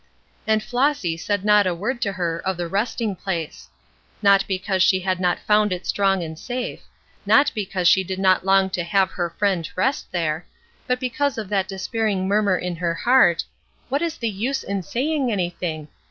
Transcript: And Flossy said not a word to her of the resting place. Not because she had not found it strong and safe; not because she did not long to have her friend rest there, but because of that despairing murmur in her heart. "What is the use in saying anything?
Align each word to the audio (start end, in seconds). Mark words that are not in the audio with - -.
And 0.47 0.63
Flossy 0.63 1.15
said 1.15 1.45
not 1.45 1.67
a 1.67 1.75
word 1.75 2.01
to 2.01 2.13
her 2.13 2.41
of 2.43 2.57
the 2.57 2.67
resting 2.67 3.15
place. 3.15 3.69
Not 4.23 4.43
because 4.47 4.81
she 4.81 5.01
had 5.01 5.19
not 5.19 5.37
found 5.37 5.71
it 5.71 5.85
strong 5.85 6.23
and 6.23 6.39
safe; 6.39 6.81
not 7.23 7.51
because 7.53 7.87
she 7.87 8.03
did 8.03 8.17
not 8.17 8.43
long 8.43 8.71
to 8.71 8.83
have 8.83 9.11
her 9.11 9.29
friend 9.29 9.69
rest 9.75 10.11
there, 10.11 10.47
but 10.87 10.99
because 10.99 11.37
of 11.37 11.49
that 11.49 11.67
despairing 11.67 12.27
murmur 12.27 12.57
in 12.57 12.77
her 12.77 12.95
heart. 12.95 13.43
"What 13.89 14.01
is 14.01 14.17
the 14.17 14.29
use 14.31 14.63
in 14.63 14.81
saying 14.81 15.31
anything? 15.31 15.87